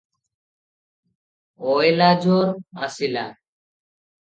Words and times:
ଅଏଁଲାଯୋର 1.73 2.51
ଆସିଲା? 2.89 3.29